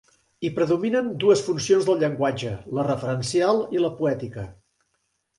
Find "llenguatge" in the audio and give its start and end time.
2.03-2.53